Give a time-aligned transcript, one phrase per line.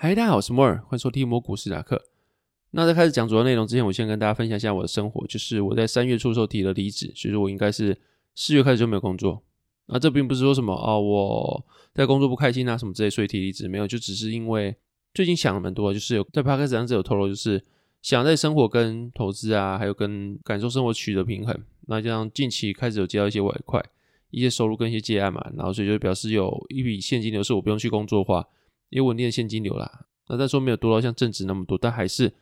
[0.00, 2.00] 嗨，大家好，我是摩尔，欢迎收听摩股史塔克。
[2.70, 7.98] 那在开始讲主要内容之前，我先跟大家分享一下我的生活，就是我在三月初的时候提了离职，所以说我应该是
[8.36, 9.42] 四月开始就没有工作。
[9.86, 14.72] 那这并不是说什么哦，我在工作不开心啊什么之类，所以提离职没有，就只是因为
[15.12, 17.60] 最近想了蛮多，就是有在 p o d c a s 上有透露，就是
[18.00, 21.60] 想在生活跟投资啊，还有跟感受生活取得平衡。
[21.88, 23.84] 那这样近期开始有接到一些外快，
[24.30, 28.24] 一些收入跟一些接案嘛，然后所以就表示有一笔现金流是我不用去工作的
[28.90, 32.32] 有稳定的现金流啦，那再说没有多到像正职那么多，但还是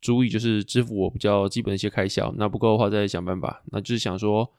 [0.00, 2.34] 足以就是支付我比较基本的一些开销。
[2.38, 3.62] 那不够的话再想办法。
[3.66, 4.50] 那就是想说，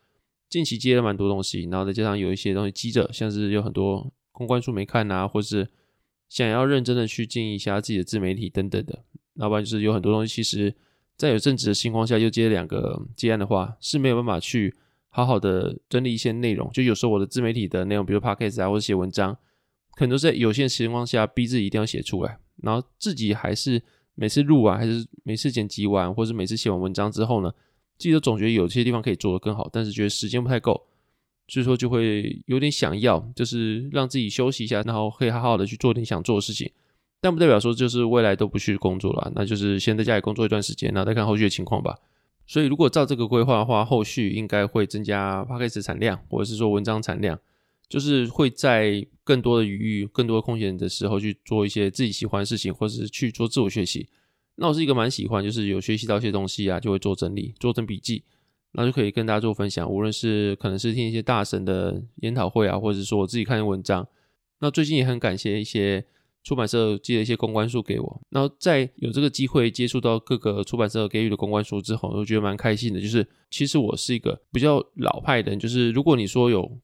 [0.49, 5.67] 近期接了蛮多东西，然后再加上有一些东西积着，像是有很多公关书没看啊，或是
[6.29, 9.03] 想要认真的去经营一下自己的自媒体等等的。
[9.35, 10.75] 要不然就是有很多东西，其实
[11.15, 14.75] 在有正职的情况下又接两个接案的话，是没有办法去
[15.09, 16.69] 好好的整理一些内容。
[16.71, 19.35] 就有时候我的自媒体的内容，比如 Podcast 啊，或者写文章。
[19.95, 23.81] 可能都在有限的情况下逼自己一定要写出来，然后自己还是
[24.15, 27.51] 每次录完，还是每次剪辑完，或是每次写完文章之后呢，
[27.97, 30.81] 自己都总觉得有些地方可以做得更好，但是觉得时间不太够，
[31.47, 36.71] 所以说就会有点想要，就是让自己休息一下，然后可以好好的去做点想做的事情，
[37.19, 41.97] 但不代表说就是未来都不去工作了，那就是先在家里工作一段时间，然后再看后续的情况吧。
[42.47, 47.39] 所以如果照这个规划的话，后续应该会增加 Podcast 产量，或者是说文章产量。
[47.87, 54.09] 就是会在更多的余裕、更多空闲的时候去做一些自己喜欢的事情，或者是去做自我学习。
[54.55, 58.25] 那我是一个蛮喜欢，就是有学习到一些东西啊，就会做整理、做成笔记，
[58.73, 59.89] 然后就可以跟大家做分享。
[59.89, 64.05] 无论是可能是听一些大神的研讨会啊，或者是说我自己看的文章。
[64.59, 66.03] 那最近也很感谢一些
[66.43, 68.21] 出版社寄了一些公关书给我。
[68.31, 72.99] 然后在有这个机会接触到各个出版社给予的公关书之后，我觉得蛮开心的。
[72.99, 76.77] 就是其实我是一个比较老派的人，就是如果你说有。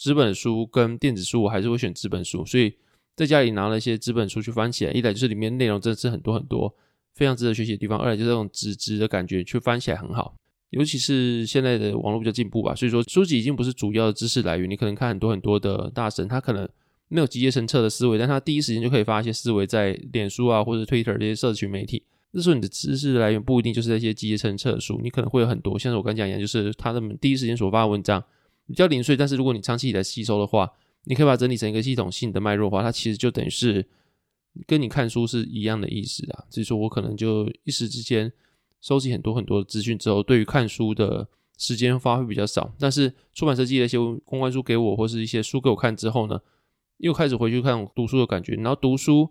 [0.00, 2.42] 纸本书跟电子书，我还是会选纸本书。
[2.46, 2.72] 所以
[3.14, 6.74] 在家里拿了一些纸本书去翻起来，一来就是里面内容真的是很多很多，
[7.14, 10.34] 非常值得学习的地方；二来就是这种纸质的感觉，去翻起来很好。
[10.70, 14.70] 尤其是现在的网络比较进步吧，所以说书籍已经不是主要的知识来源。
[14.70, 16.66] 你可能看很多很多的大神，他可能
[17.08, 22.02] 没有集结成册的思维，但他第一时间就可以发一些思维在脸书啊或者 Twitter 这些社群媒体。
[22.30, 28.24] 那时候你的知识来源不一定就是那些集结成册的书，你可能会有很多，像是我刚讲一样，就是他们第一时间所发的文章。
[28.70, 30.70] 比较零碎，但是如果你长期以来吸收的话，
[31.04, 33.84] 你可以把它整理成一个系统性的脉络的话，它其实就等于是
[34.66, 36.44] 跟你看书是一样的意思啊。
[36.48, 38.32] 所以说我可能就一时之间
[38.80, 41.28] 收集很多很多的资讯之后，对于看书的
[41.58, 42.72] 时间发挥比较少。
[42.78, 46.40] 但是出版社寄了一些公关书给我，或是一些书给我看之后呢，
[46.98, 48.54] 又开始回去看读书的感觉。
[48.54, 49.28] 然后读书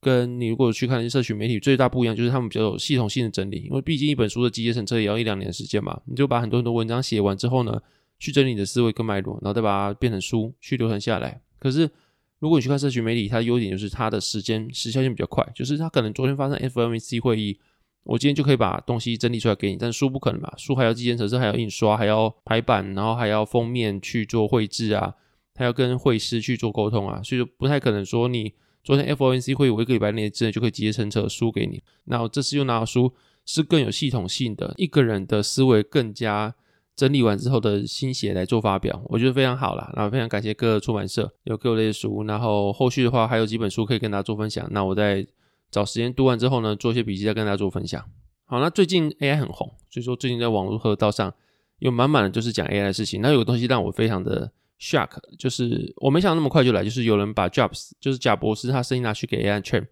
[0.00, 6.00] 跟你如果去看一些社群媒体最大不一样，就是他们比较有系统性的整理，因为毕竟一本书的集结成册也要一两年时间嘛。
[6.06, 7.80] 你就把很多很多文章写完之后呢，
[8.22, 11.42] 去整理你的思维跟脉络，然后再把它变成书去流传下来。
[11.58, 11.90] 可是，
[12.38, 17.58] 如果你去看社群媒体，它的优点就是它的时间时效性比较快，就是它可能昨天发生 FOMC 会议，
[18.04, 19.76] 我今天就可以把东西整理出来给你。
[19.76, 25.12] 但书不可能嘛，书还要寄件成册，还要印刷，还要排版，然后还要封面去做绘制啊，
[25.56, 28.54] 还要跟绘师去做沟通啊，所以说不太可能说你
[28.84, 31.82] 昨天 FOMC 会议我一个礼拜内之内就可以直接成册书给你。
[32.04, 33.12] 那我这次又拿到书，
[33.44, 36.54] 是更有系统性的，一个人的思维更加。
[36.94, 39.90] 整理完之后的心血来做发表，我觉得非常好啦。
[39.96, 44.68] 然后非常感谢各个出版社有给我这些书，然后后续的话还有几本书可以跟大家做分享。
[44.70, 45.26] 那我在
[45.70, 48.04] 找时间读完之后呢，做一些笔记再跟大家做分享。
[48.44, 51.32] 好，那最近 AI 很红，所以说最近在网络河道上
[51.78, 53.22] 有满满的就是讲 AI 的事情。
[53.22, 55.08] 那有个东西让我非常的 shock，
[55.38, 59.86] 就是我没想到那么快就来，就是有人把 Jobs，就是贾博士他声音拿去给 AI train，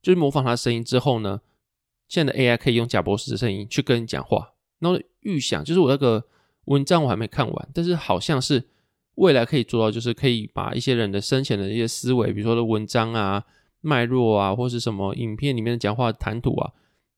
[0.00, 1.42] 就是模仿他声音之后呢，
[2.08, 4.54] 现在的 AI 可以用贾博士的声音去跟你讲话。
[4.78, 6.24] 那预想就是我那个。
[6.66, 8.62] 文章我还没看完，但是好像是
[9.16, 13.44] 未来可以做到，就是可以把一些人的生前的一些思维，比如说的文章啊、
[13.80, 16.72] 脉络啊，或是什么影片里面的讲话谈吐啊，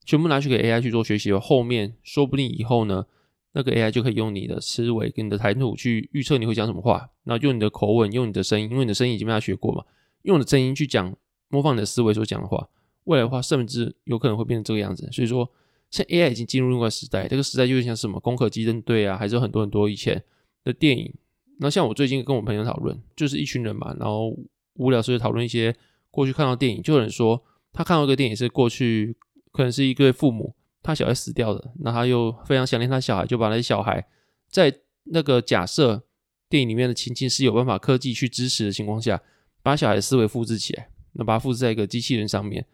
[0.05, 1.33] 全部拿去给 AI 去做学习。
[1.33, 3.05] 后面说不定以后呢，
[3.53, 9.83] 那个 AI 就可以用你的思维跟你的谈吐去预测你会讲什么话，然后用你的口吻、用你的声音，因为你的声音已经被他学过嘛，
[10.23, 11.17] 用你的声音去讲，
[11.49, 12.69] 模仿你的思维所讲的话，
[13.05, 15.09] 未来的话甚至有可能会变成这个样子。
[15.11, 15.51] 所以说。
[15.91, 20.23] 像 AI 已经进入另外时代，这个时代就是像什么《攻壳机动队》啊，还是很多很多以前
[20.65, 21.15] 的电影。
[21.59, 24.37] 那像我最近跟我朋友讨论，就是一群人嘛，然后
[24.75, 25.75] 无聊时就讨论一些
[26.11, 27.43] 过去看到电影，就有人说
[27.73, 29.17] 他看到一个电影是过去
[29.51, 34.07] 可能是一个父母，他小孩死掉了，那他又非常想念他小孩，就把那些小孩
[34.49, 34.73] 在
[35.05, 36.05] 那个假设
[36.49, 39.21] 电影里面的情境是有办法科技去支持的情况下，
[39.63, 42.65] 把小孩的思维复制起来，那把它复制在一个机器人上面，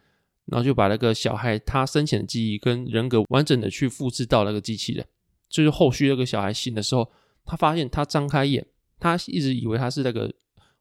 [0.45, 5.05] 然后就把那个小孩他生前的记忆跟人格完整的去复制到那个机器人，
[5.49, 7.11] 就是后续那个小孩醒的时候，
[7.45, 8.65] 他发现他张开眼，
[8.99, 10.33] 他一直以为他是那个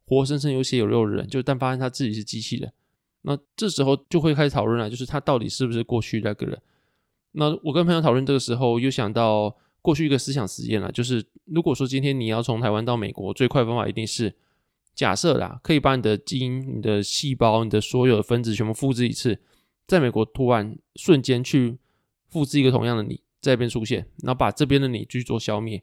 [0.04, 2.72] 活生生有血有肉的人，就但发现他自己是机器人，
[3.22, 6.60] 那这时候就会开始讨论了，就是他到底是不是过去那个人？
[7.32, 9.56] 那我跟朋友讨论这个时候，又想到。
[9.84, 14.34] 过去一个思想实验了，就是如果说今天你要从台湾到美国，最快方法一定是
[14.94, 19.38] 假设啦，可以把你的基因、你的细胞、你的所有的分子全部复制一次，
[19.86, 21.78] 在美国突然瞬间去
[22.28, 25.82] 复制一个同样的你在这边出现，然后把这边的你去做消灭。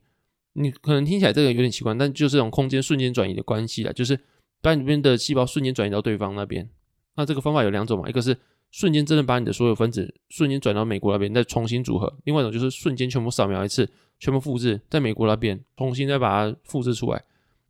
[0.54, 4.20] 你可能听起来这个有点奇怪，但就是这种空间瞬间转移的关系啦，就是
[4.62, 6.70] 把你这边的细胞瞬间转移到对方那边。
[7.16, 8.38] 那这个方法有两种嘛，一个是。
[8.74, 12.18] 瞬间真的把你的所有分子瞬间转到美国那边，再重新组合。
[12.24, 13.86] 另外一种就是瞬间全部扫描一次，
[14.18, 17.22] 全部复制在美国那边，重新再把它复制出来。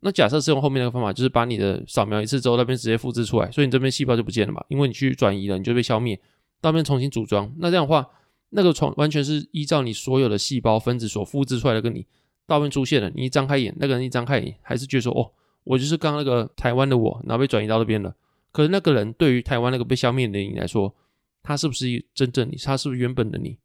[0.04, 6.16] 那假设是用后面那个方法，就是把你的扫描一次之后，那边直接复制出来，所以你这边细胞就不见了嘛，因为你去转移了，你就被消灭。
[6.60, 8.08] 到那边重新组装，那这样的话，
[8.50, 12.06] 那个从完全是依照你所有的细胞分子所复制出来的，跟你
[12.46, 13.10] 到那边出现了。
[13.14, 15.30] 你一张开眼，那个人一张开眼，还是觉得说，哦，
[15.64, 18.14] 我就是刚刚那个台湾的我，然后被转移到那边了。
[18.50, 20.94] 可是那个人对于台湾那个被消灭的你来说，
[21.42, 22.56] 他是不是真正你？
[22.56, 23.56] 他是不是原本的你？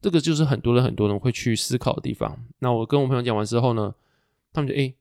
[0.00, 2.36] 这个就是很多人很多人会去思考的地方。
[2.58, 3.94] 那我跟我朋友讲完之后呢，
[4.52, 4.94] 他们就诶，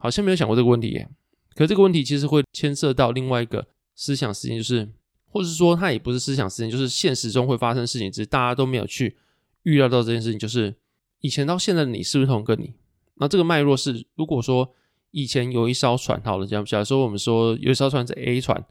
[0.00, 1.08] 好像没有想过这个问题耶。
[1.54, 4.88] 可这个问题其实会牵涉到另外一个思想事件，就是，
[5.28, 9.16] 或者是说它也不是思想事件，就是现实中会发生事情，只是大家都没有去
[9.62, 10.38] 预料到这件事情。
[10.38, 10.74] 就是
[11.20, 12.74] 以前到现在的你是不是同一个你？
[13.18, 14.72] 那这个脉络是，如果说
[15.12, 18.64] 以前有一艘船，好了，假假如说我们说有一艘船是 A 船，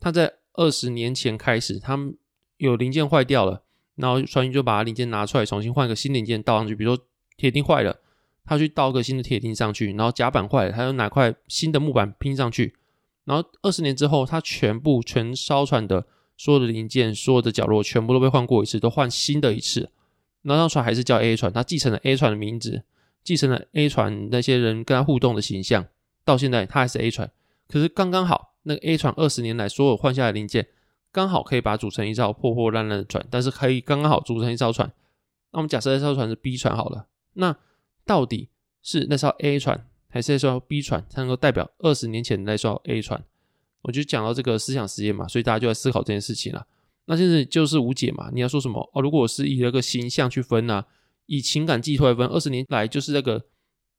[0.00, 0.34] 它在。
[0.56, 2.16] 二十年前开始，他们
[2.58, 3.64] 有零件坏掉了，
[3.96, 6.76] 然后船员就把零件拿出来，重新换个新零件倒上去。
[6.76, 7.04] 比如说
[7.36, 7.98] 铁钉坏了，
[8.44, 12.74] 他去倒个新的铁钉上去，然后甲板坏了，他又拿块新的木板拼上去。
[13.24, 16.06] 然后二十年之后，他全部全艘船的
[16.36, 19.90] 所有的零件、所有的角落全部都被换过一次，都换新的一次。
[20.42, 22.82] 那艘船还是叫 A 船，他继承了 A 船的名字，
[23.22, 25.86] 继承了 A 船那些人跟他互动的形象，
[26.24, 27.30] 到现在他还是 A 船。
[27.68, 28.52] 可是刚刚好。
[28.66, 30.66] 那个 A 船二十年来所有换下的零件，
[31.12, 34.90] 刚好可以把组成一艘破破烂烂的船，但是可以刚刚好组成一艘船。
[35.52, 37.54] 那我们假设这艘船是 B 船好了，那
[38.04, 38.48] 到底
[38.82, 43.24] 是那艘 A 船还是那艘 B 船才能够代表二十年前的那艘 A 船？
[43.82, 46.66] 我就讲到这个思想实验嘛，所以大家就在思考这件事情了。
[47.06, 49.02] 那现在就是无解嘛，你要说什么哦？
[49.02, 50.86] 如果我是以那个形象去分啊，
[51.26, 53.44] 以情感寄托来分，二十年来就是那个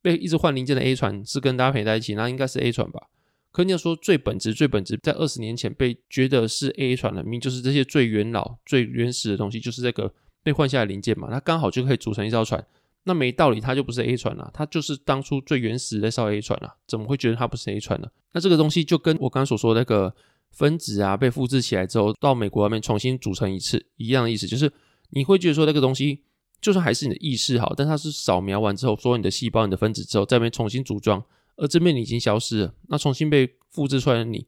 [0.01, 3.07] 被一直换零件的 A 船是跟大家陪在一起，那应该是 A 船吧？
[3.51, 10.11] 可你要说最本质、最本质，在二十年前被觉得是 A 船的，明明就是这些最元老、最原始的东西，就是这个
[10.41, 12.65] 被换下来的零件嘛，它刚好就可以组成一艘船。
[13.05, 18.07] 那没道理，它就不是 A 船了，它就是当初最原始的那艘 A 船了，怎么会觉得它不是 A 船呢？
[18.33, 20.13] 那这个东西就跟我刚刚所说那个
[20.51, 24.71] 分子啊，被复制起来之后，到美国那边重新组成一次，一样的意思，就是
[25.11, 26.23] 你会觉得说那个东西，
[26.59, 31.23] 就算还是你的意识好，但它是扫描完之后，所有你的细胞、你的分子之后，在那边重新组装。
[31.57, 34.45] 而这边你已经消失了，那重新被复制出来的你，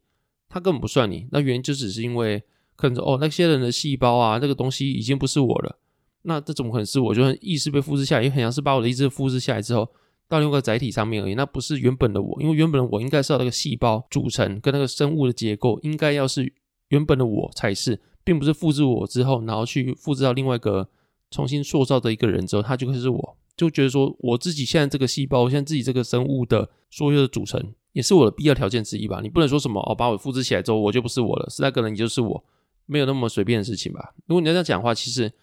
[0.50, 1.28] 它根本不算你。
[1.32, 2.44] 那原因就只是因为
[2.76, 5.80] 可能哦，那些人的细胞啊，那个东西已经不是我了。
[6.28, 7.16] 那这怎么可能是我？
[7.16, 9.90] 就意识被复制下来，也很像是把我的意识复制下来之后，
[10.28, 11.36] 到另外一个载体上面而已。
[11.36, 16.54] 那不是原本的我，因为原本的我应该是要那个细胞组成跟那个生物的结构，应该要是
[16.90, 20.90] 原本的我才是，并不是复制我之后，然后去复制到另外一个
[21.32, 23.38] 重新塑造的一个人之后，他就会是我。
[23.56, 29.20] 就觉得说，我自己现在这个细胞，现在自己这个生物的所有的组成，也是我的必要条件之一吧？
[29.24, 32.44] 你不能说什么哦，把我复制起来之后，我就不是我了，是那个人，你就是我，
[32.86, 34.14] 没有那么随便的事情吧？
[34.28, 35.34] 如果你要这样讲的话，其实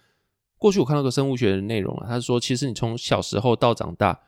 [0.65, 4.19] 过去我看到个生物学的内容啊，他说，其实你从小时候到长大，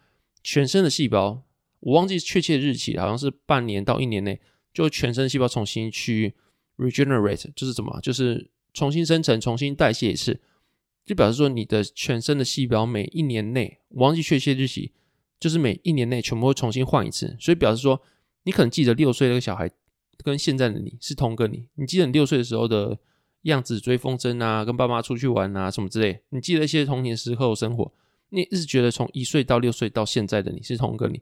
[0.44, 1.42] 全身的细胞，
[1.80, 4.40] 我忘记确切日期，好像是半年到一年内，
[4.72, 6.36] 就全身细胞重新去
[6.78, 8.00] regenerate，就是什么？
[8.02, 10.40] 就是重新生成、重新代谢一次。
[11.08, 14.92] 就表示说，你的全身的细胞每一年内，我忘记确切日期，
[15.40, 17.36] 就是每一年内全部会重新换一次。
[17.40, 18.00] 所以表示说，
[18.44, 19.68] 你可能记得六岁那个小孩
[20.24, 21.68] 跟现在的你是同个你。
[21.74, 23.00] 你记得你六岁的时候的
[23.50, 26.22] 样子，追风筝啊，跟爸妈出去玩啊什么之类。
[26.30, 27.92] 你记得一些童年时候生活，
[28.30, 31.22] 你一直觉得从一岁到六岁到现在的你是同一个你。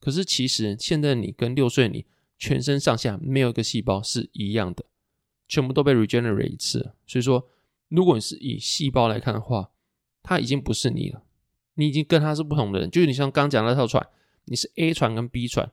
[0.00, 2.04] 可是其实现在的你跟六岁你
[2.38, 4.84] 全身上下没有一个细胞是一样的，
[5.46, 6.92] 全部都被 regenerate 一次。
[7.06, 7.48] 所以说。
[7.90, 9.70] 如果你是以细胞来看的话，
[10.22, 11.22] 它已经不是你了，
[11.72, 12.90] 你已经跟它是不同的人。
[12.90, 14.06] 就是你像刚讲那艘船，
[14.44, 15.72] 你是 A 船跟 B 船，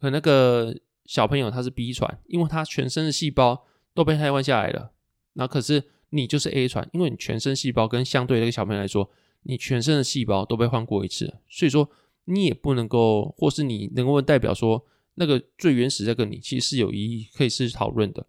[0.00, 0.74] 可那个
[1.04, 4.92] 小朋友他是 B 船，因为他全身的细胞都被替换下来了，
[5.34, 9.10] 那可是你就是 A 传，因为你全身细胞跟相对那个小朋友来说，
[9.42, 11.90] 你全身的细胞都被换过一次，所以说
[12.24, 14.84] 你也不能够，或是你能够代表说
[15.14, 18.26] 那个最原始这个你其实是有意义可以是讨论的。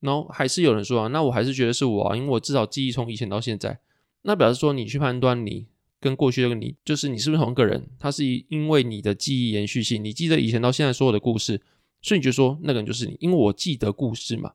[0.00, 3.80] 然后还是有人说啊，那我还是觉得是我啊，因为我至少记忆从以前到现在，
[4.22, 5.66] 那表示说你去判断你。
[5.98, 7.88] 跟过去的你，就是你是不是同一个人？
[7.98, 11.60] 他是因为你的记忆延续性，你记得以前到现在所有的故事，
[12.02, 13.16] 所以你就说那个人就是你。
[13.18, 14.52] 因为我记得故事嘛。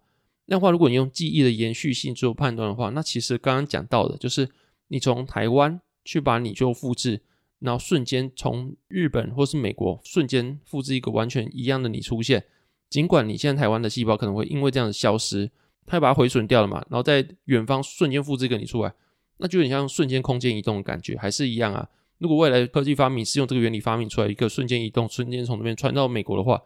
[0.51, 4.49] 那话，如果你用记忆的延续性做判断的话，那其实刚刚讲到的就是
[4.89, 7.21] 你从台湾去把你就复制，
[7.59, 12.43] 然后瞬间从日本或是美国瞬间复制一个完全一样的你出现。
[12.89, 15.49] 尽管你现在台湾的细胞可能会因为这样的消失，
[15.85, 18.93] 它要把它毁损掉了嘛，然后在远方瞬间复制一个你出来。
[19.37, 21.87] 那就有点像瞬间空间移动的感觉，还是一样啊。
[22.17, 26.61] 如果未来科技发明是用这个原理发明出来一个瞬间移动，瞬间从那边传到美国的话，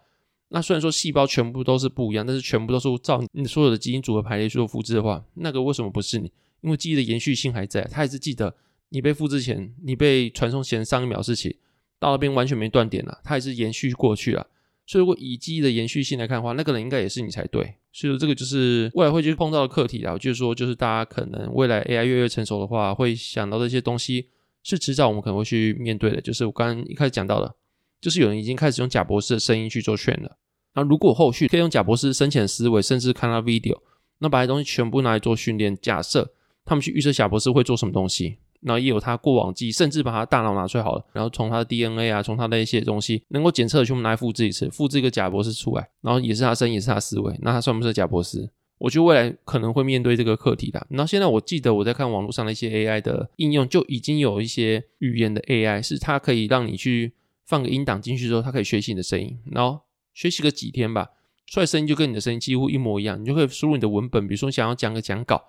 [0.50, 6.32] 那虽然说细胞全部都是不一样，但是全部都是照你所有的基因组合排列去做复制的话，那个为什么不是你？
[6.62, 8.56] 因为记忆的延续性还在，他还是记得
[8.90, 11.56] 你被复制前，你被传送前上一秒事情，
[12.00, 14.48] 到那边完全没断点了，他还是延续过去了。
[14.88, 17.76] 所以，如果以记忆的延续性来看的话，那个人应该也是你才对。
[17.92, 20.16] 所以说，这个就是未来会去碰到的课题啊。
[20.16, 24.28] 就是说，就是大家可能未来 AI 越越成熟的话，会想到这些东西
[24.62, 26.22] 是迟早我们可能会去面对的。
[26.22, 27.56] 就是我刚刚一开始讲到的，
[28.06, 30.38] 就是有人已经开始用贾博士的声音去做劝了。
[30.76, 33.80] 那如果后续可以用贾博士生前思维，甚至看他 video，
[34.20, 36.32] 那把这东西全部拿来做训练，假设
[36.64, 38.38] 他们去预测贾博士会做什么东西。
[38.62, 48.48] 然后也有他过往记忆，甚至把他大脑拿出来好了，然后从他的 DNA 啊，从他的一些东西能够检测的全部拿来复制一次，复制一个贾博士出来，然后也是他声音，也是他思维，那他算不算贾博士？
[48.78, 50.86] 我觉得未来可能会面对这个课题的。
[50.90, 57.14] 然后现在我记得我在看网络上的一些 AI 的应用，就已经有一些语言的 AI 是它可以让你去
[57.46, 59.80] 放个音档进去之后，它可以学习你的声音，然后
[60.14, 61.10] 学习个几天吧，
[61.48, 65.44] 出来声音就跟你的声音几乎一模一样，你就可以输入你的文本，比如说想要讲个讲稿。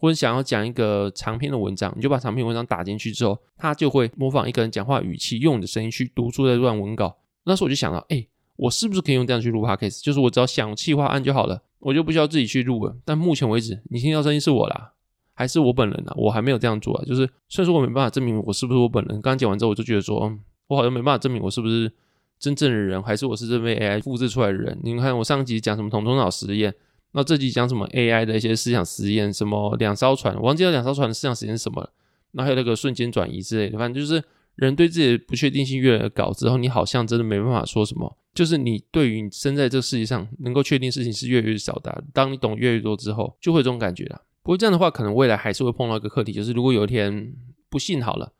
[0.00, 7.18] 或者想要讲一个长篇的文章，你就把长篇文章打进去之后，它就会模仿一个人讲话语气，用你的声音去读出这段文稿。
[7.42, 8.24] 那时候我就想到，哎，
[8.54, 10.00] 我是不是可以用这样去录 podcast？
[10.00, 12.96] 就是我只要想企划案就好了，我就不需要自己去录了。
[13.04, 14.92] 但目前为止，你听到声音是我啦，
[15.34, 16.14] 还是我本人啊？
[16.16, 17.04] 我还没有这样做啊。
[17.04, 21.90] 就是虽然说我没办法证明我是不是我本人，刚刚讲完之后，我就觉得说，嗯，我好像没办法证明我是不是
[22.38, 24.78] 真正的人，还是我是这被 AI 复制出来的人。
[24.82, 26.72] 你们看我上集讲什么头头脑实验。
[27.12, 31.90] 那这集讲什么 AI 的一些思想实验，什么两艘船，我忘记了两艘船的思想实验是什么了。
[32.32, 34.22] 那还有那个瞬间转移之类的，反正就是
[34.56, 38.14] 人对自己的不确定性越来越高之后，你好像真的没办法说什么。
[38.34, 42.04] 就是你对于你生在这个世界上能够确定事情是越来越少的。
[42.12, 44.20] 当你懂越来越多之后，就会有这种感觉了。
[44.42, 47.32] 不过这样的话，可能未来还是会碰到一个课题，就是如果有一天
[47.70, 48.32] 不幸好了，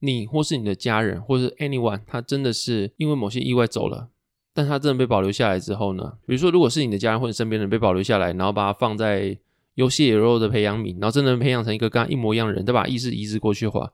[0.00, 4.10] 你或是你的家人，或是 anyone，他真的是因为某些意外走了。
[4.56, 6.12] 但他真的被保留下来之后呢？
[6.26, 9.36] 比如说，如果是你的家人或者身边人被保留下来，然后把他放在
[9.74, 13.92] 游戏里肉的培养皿，然后真的培养成一个跟他一模一样的人，再把意识移植过去的话，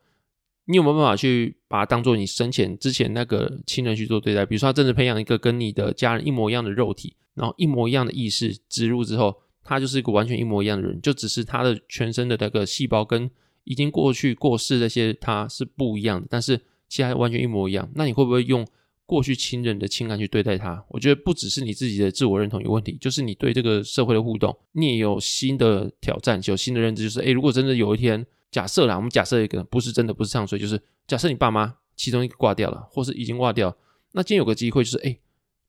[0.66, 4.44] 你有没有办法去把它当做你生前之前那个亲人去做对待？
[4.44, 13.30] 比如说，他真的培养一个跟你的家人一模一样的肉体，然后一模一样的意识植入之后，他就是一个完全一模一样的人，就只是他的全身的那个细胞跟
[13.64, 17.90] 已经过去过世那些他是不一样的，但是其他完全一模一样。
[17.94, 18.66] 那你会不会用？
[19.06, 27.02] 过去亲人的情感去对待他，我觉得不只是你自己的自我认同有问题，就是你对这个社会的互动，你也有新的挑战，有新的认知。
[27.02, 33.76] 就是，诶，如果真的有一天，假设啦，我们假设一个不是真的，不是唱衰，就是假设你爸妈其中一个挂掉了，或是已经挂掉，
[34.12, 35.18] 那今天有个机会，就是，诶，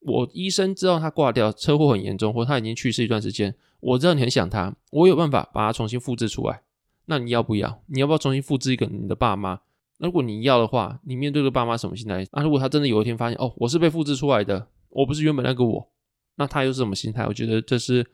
[0.01, 6.61] 我医生知道他挂掉，车祸很严重，或他已经去世一段时间，我知道你很想他，我有办法把他重新复制出来，
[7.11, 7.83] 那你要不要？
[7.87, 9.59] 你要不要重新复制一个你的爸妈？
[9.97, 12.25] 那如果你要的话，你面对的爸妈什么心态？
[12.31, 15.89] 那如果他真的有一天发现，哦，我是被复制出来的，我不是原本那个我，
[16.37, 17.27] 那他又是什么心态？
[17.27, 18.07] 我觉得这是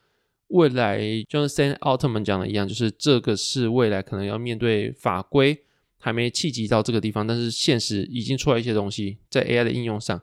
[0.47, 0.99] 未来，
[1.29, 5.63] 就像 Sam Altman 讲的一样，就是这个是未来可能要面对法规
[5.99, 10.19] 还没契及到这个地方，但是现实已经出来一些东西在 AI 的应用上，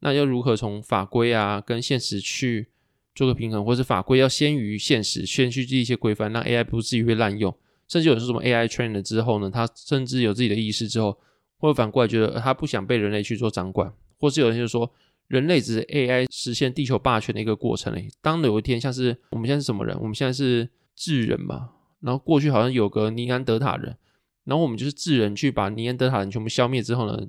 [0.00, 2.70] 那要如何从法规啊跟现实去
[3.14, 7.56] 做个平衡，或是法规要先于现实，先去记一些规范，让 AI 不至于被滥用。
[7.88, 11.18] 甚至有人说什么 AI train 了之后呢，他甚至有自己的意识之后，
[11.58, 14.90] 会反过来觉得他不想被人类去做掌管，或是有人就说
[15.28, 18.08] 人类只是 AI 实现地球霸权的一个过程而已。
[18.20, 19.96] 当有一天像是我们现在是什么人？
[20.00, 21.70] 我们现在是智人嘛？
[22.00, 23.96] 然后过去好像有个尼安德塔人，
[24.44, 27.26] 然后我们就是智人去把尼安德塔人全部消灭之后呢，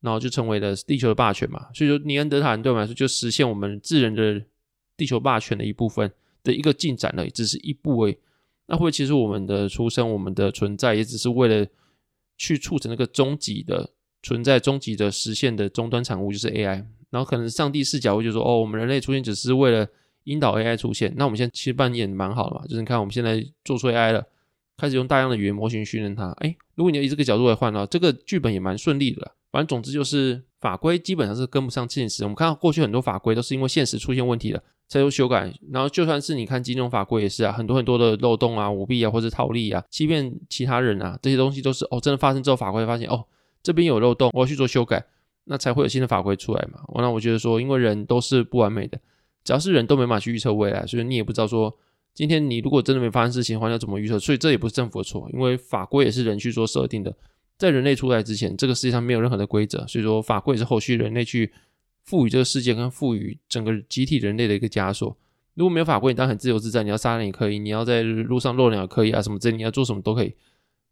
[0.00, 1.66] 然后就成为了地球的霸权嘛。
[1.74, 4.42] 所以说尼安德塔人对我们来说就实现我们智人的
[4.96, 6.10] 地球霸权的一部分
[6.44, 8.16] 的一个进展而已，只是一步而已。
[8.66, 11.66] 那会其实我们的出生，我们的存在，也只是为了
[12.36, 13.90] 去促成那个终极的
[14.22, 16.84] 存在、终极的实现的终端产物，就是 AI。
[17.10, 19.86] 然后可能上帝视角会就说：“哦，我们人类出现只是为了
[20.24, 21.14] 引导 AI 出现。
[21.16, 24.26] 那我们现在其实扮演蛮好的嘛，就是你看我们现在做出 AI 了，
[24.76, 26.30] 开始用大量的语言模型训练它。
[26.38, 29.32] 哎，如果你要以这个角度来换的话，这个剧本也蛮顺利的啦。
[29.52, 32.24] 反正总之就是法规基本上是跟不上现实。
[32.24, 43.24] 我们看到过去很多法规都是因为现实出现问题了才做修改，然后就算是你看金融法规也是啊，很多很多的漏洞啊、舞弊啊或者套利啊、欺骗其他人啊，这些东西都是哦，真的发生之后法规发现哦，
[43.62, 45.04] 这边有漏洞，我要去做修改，
[45.44, 46.80] 那才会有新的法规出来嘛。
[46.94, 48.98] 那我觉得说，因为人都是不完美的，
[49.42, 51.76] 只要是人都没办法去预测未来，所以你也不知道说
[52.14, 54.18] 今天你如果真的没发生事情的话，要怎么预测？
[54.18, 57.12] 所以这也不是政府的错，因为法规也是人去做设定的。
[57.58, 61.50] 在人类出来之前，这个世界上没有任何的规则，所以说法规也是后续人类去
[62.06, 65.14] 赋予这个世界跟赋予整个集体人类的一个枷锁。
[65.54, 70.34] 如果没有法规，你当然很自由自在，你要杀人也可以，你要在路上落鸟可以啊，什么之类，你要做什么都可以，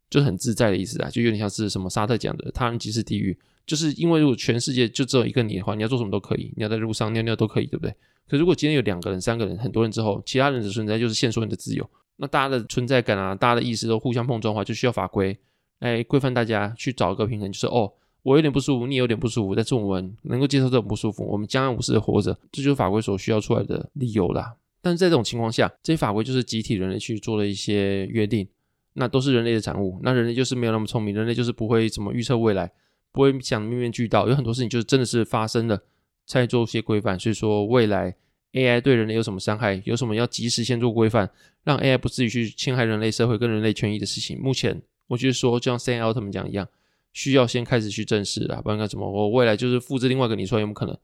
[0.09, 7.95] 就很自在的意思啊，就有点像是什么沙特讲的“他人即是地狱”，就是因为如果全世界就只有一个你的话，你要做什么都可以，你要在路上尿尿都可以，对不对？
[8.27, 15.37] 可如果今天有两个人、三个人、很多人之后，其他人的存在就是限缩你的自由，那大家的存在感啊，大家的意识都互相碰撞的话，就需要法规。
[15.79, 17.91] 来规范大家去找一个平衡，就是哦，
[18.25, 24.55] 我有点不舒服，你有点不舒服，但是我们能够接受这种不舒服，我们相安无事的活着，这就是法规所需要出来的理由啦。
[24.81, 28.47] 但是在这种情况下，这些法规就是集体人类去做的一些约定，
[28.93, 29.99] 那都是人类的产物。
[30.01, 32.71] 那人类就是没有那么聪明，人类就是不会怎么预测未来，
[33.11, 35.79] 不会想面面俱到，有很多事情就是真的是发生了
[36.25, 37.19] 才做一些规范。
[37.19, 38.15] 所以说，未来
[38.53, 41.29] AI 对人类有什么伤害，有什么要及时先做规范，
[41.63, 44.81] 让 AI 不至于去侵害人类社会跟人类权益的事情，目前。
[45.07, 46.67] 我就是说，就像 Sam Altman 讲一样，
[47.15, 49.09] 需要先开始去正视啊，不然干什么？
[49.09, 50.95] 我未来就是复制另外一个你出来，有没有可能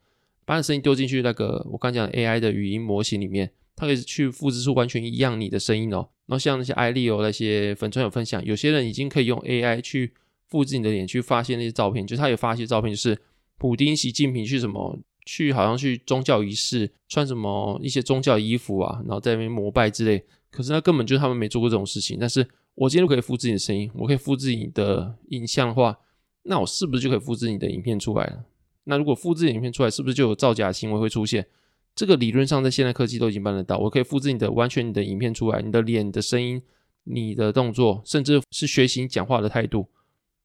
[0.43, 6.09] 把你声音丢进去那个我刚讲的 AI 的语音模型里面，它可以去复制出完全一样你的声音哦。
[6.25, 10.13] 然后像那些艾利欧那些粉专有分享，有些人已经可以用 AI 去
[10.49, 13.17] 复制你的脸，去发现那些照片，就是他有发一些照片，就是
[13.57, 20.21] 普丁、习近平去什么，去好像去宗教仪式，穿什么一些宗教衣服啊，然后在那边膜拜之类。
[20.49, 22.45] 可是那根本就是他们没做过这种事情，但是。
[22.81, 25.99] 我今天都可以复制你的声音，我可以复制你的影像的话，
[26.43, 28.43] 那我是不是就可以复制你的影片出来了？
[28.85, 31.45] 那如果复制影片出来，是不是就有造假行为会出现？
[31.93, 33.77] 这个理论上在现代科技都已经办得到。
[33.77, 36.59] 我可以复制你的完全你的影片出来，你的脸、你的声音、
[37.03, 39.85] 你的动作，甚至是学习讲话的态度。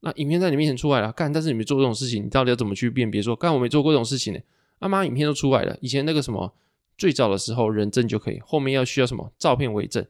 [0.00, 4.40] 那影片在你面前出来了，干，但是你没做这种事情，你到底要怎么去辨别说，干我没做过这种事情呢？
[4.80, 6.52] 阿妈，影片都出来了，以前那个什么
[6.98, 10.04] 最早的时候人证就可以，后面要需要什么照片为证。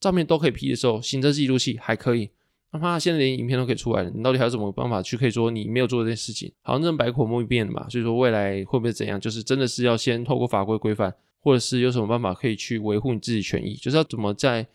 [0.00, 2.30] 照片都可以 P 的时候，行车记录器还可以。
[2.72, 6.52] 哪怕现在连影片都可以出来了，你到底还有什么办法去可以说你没有做这件事情？
[6.62, 7.88] 好像这种百口莫辩的嘛。
[7.88, 9.18] 所以说未来会不会怎样？
[9.18, 13.74] 就是真的是要先透过法规规范，或者是有什么办法可以去维护你自己权益？
[13.74, 14.66] 就是要怎么在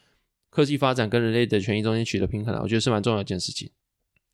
[0.49, 2.61] 科技发展跟人类的权益中间取得平衡啊？
[2.63, 3.69] 我觉得是蛮重要一件事情。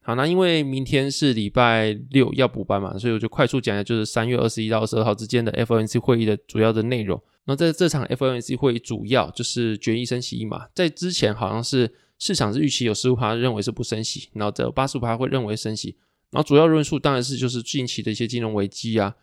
[0.03, 7.21] 好，那因为明天是礼拜六要补班嘛，所以我就快速讲一下，就是三月二十一到二十二号之间的 FOMC 会议的主要的内容。
[7.47, 15.95] 那在这场 FOMC 会议主要就是决议升息一码，在之前好像是市场是预期有十五趴认为是不升息，然后只有八十五趴会认为升息，
[16.29, 19.15] 然后主要论述当然是就是近期的一些金融危机啊，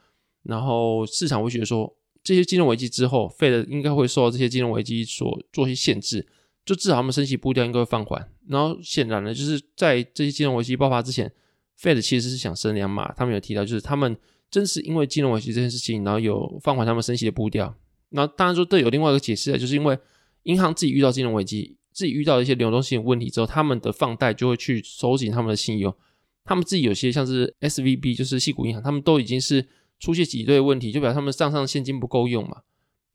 [0.44, 6.26] 然后市场会觉得说这些金融危机之后，Fed 应该会受到这些金融危机所做一些限制，
[6.64, 11.30] 就至少他们升息步调应该会放缓，然后显然呢就是在这些金融危机爆发之前
[11.78, 14.16] ，Fed 其实是想升两码，他们有提到就是他们
[14.50, 17.76] 正是因为金融危机这件事情，然后有放缓他们升息的步调。
[18.14, 19.98] 那当然说，这有另外一个解释啊，就是因为
[20.44, 25.94] 银行自己遇到金融危机，自己遇到一些流动性问题之后，他们的放贷就会去收紧他们的信用。
[26.44, 29.66] 他们自己有些像是 SVB，就是矽谷银行，他们都已经是
[29.98, 32.58] 出现挤兑问题，就表示他们账上现金不够用嘛。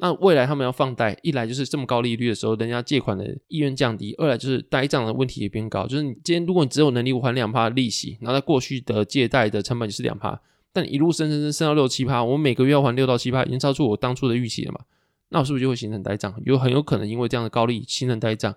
[0.02, 5.86] 那未来他们要放贷，一来就是这么高利率的时候，人家借款的意愿降低；二来就是呆账的问题也变高。
[5.86, 10.42] 就是你今天如果你只有能力还两趴利息，然后在过去的借贷的成本就是两趴。
[10.82, 14.80] 但一路升升升升到六七趴，我每个月要还六到七趴，已经超出我当初的预期了嘛？
[15.30, 16.34] 那我是不是就会形成呆账？
[16.46, 18.56] 有很有可能因为这样的高利形成呆账。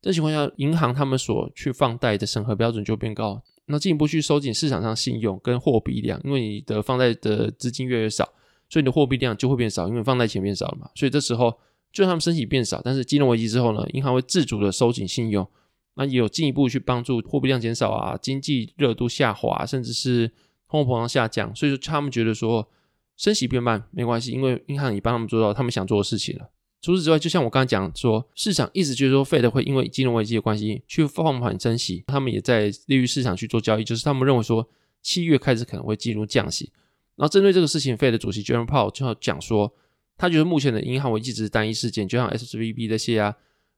[0.00, 8.24] 这情况下，银行他们所去放贷的审核标准就变高，那进一步去收紧市场上信用跟货币量，因为你的放贷的资金越来越少，
[8.68, 10.88] 所以你的货币量就会变少，因为放贷钱变少了嘛。
[10.94, 11.50] 所以这时候，
[11.92, 15.46] 就算他们升息变少，但是金融危机之后呢，银行会自主的收紧信用，
[15.94, 20.32] 那也有进一步去帮助货币量减少啊，经济热度下滑，甚至是。
[20.68, 22.68] 通货膨胀下降，所以说他们觉得说
[23.16, 26.50] 升息变慢没关系，因为银行已帮他们做到他们想做的事情了。
[26.80, 34.68] 除此之外，就像我刚才讲说，市场一直觉得说 Fed 会因为金融危机的关系去放缓升息，他们也在利率市场去做交易，就是他们认为说
[35.02, 36.70] 七月开始可能会进入降息。
[37.16, 39.74] 然后针对这个事情，Fed 主席 Jerome Powell 就要讲说，
[40.16, 43.34] 他觉得目前的银行危机只是单一事件，就像 SVB 这些啊。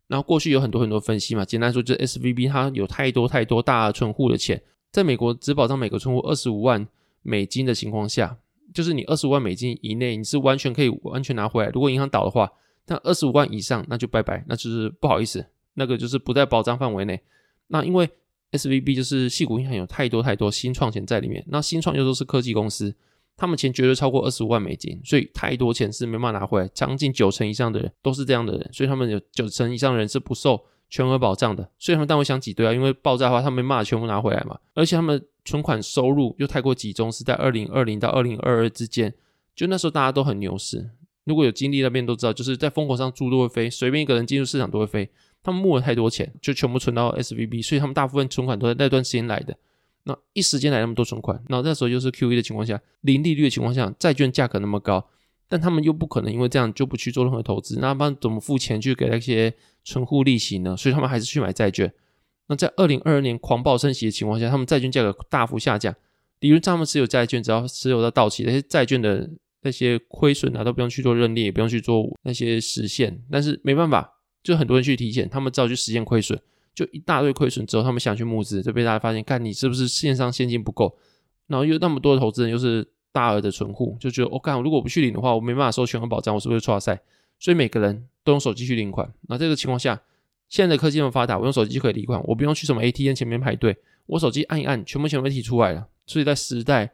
[0.08, 4.60] 然后过去有很多很多分析嘛，简单说就是 SVB 它有太多太多大存户的钱。
[4.90, 6.86] 在美国只保障每个存户二十五万
[7.22, 8.36] 美金的情况下，
[8.74, 11.70] 就是你二十五万美金以内，你是完全可以完全拿回来。
[11.70, 12.50] 如果银行倒的话，
[12.84, 17.20] 但二十五万以上那就拜拜，那就是不好意思，那个就是不在保障范围内。
[17.68, 18.08] 那因为
[18.52, 22.92] SVB 就是系股银行有太多太多新创钱在里面，那新创又都是科技公司，
[23.36, 26.66] 他们钱绝对超过二十五万美金，所以太多钱是没办法拿回来。
[26.74, 31.70] 将近九成以上的人都是这样的人，所以他们有九成以上的人是不受全额保障的。
[31.78, 39.14] 所以他们当然想挤兑啊，因为爆炸的话他们没办法全部拿回来嘛，而且他们存款收入又太过集中，是在二零二零到二零二二之间，
[39.54, 40.90] 就那时候大家都很牛市。
[41.24, 45.08] 如果有经历那边都知道，就是在风口上猪都会飞，随便一个人进入市场都会飞。
[45.42, 49.56] 他们募了太多钱，就全部存到 SVB，所以他们大部分存款都在那段时间来的。
[50.04, 55.06] 那一时间来那么多存款，那那时候又是 QE 的情况下，零利率的情况下，债券价格那么高，
[55.50, 59.52] 但他们又不可能因为这样就不去做任何投资，那他们怎么付钱去给那些
[59.84, 60.74] 存户利息呢？
[60.74, 61.92] 所以他们还是去买债券。
[62.46, 65.94] 那在二零二二年狂暴升息的情况下，他们债券价格大幅下降，
[66.38, 69.28] 理论上他们持有债券，只要持有到到期，那些债券的。
[69.62, 74.10] 那些亏损啊，都不用去做认列，也不用去做那些实现，但是没办法，
[74.42, 76.40] 就很多人去提现，他们只好去实现亏损，
[76.74, 80.96] 就一大堆亏损之后，他们想去募资，就被大家发现，看你是不是线上现金不够，
[81.46, 87.00] 然后又那么多投资人又是大额的存户，就觉得我干、哦，如果我不去领的话，我没办法收全额保障，我是不是挫赛？
[87.38, 89.12] 所以每个人都用手机去领款。
[89.28, 90.00] 那这个情况下，
[90.48, 95.86] 现在的科技那么发达，我用手机就可以领款，我不用去什么 ATM 前面排队，我手机按一按，全部钱都提出来了。
[96.06, 96.92] 所以在时代。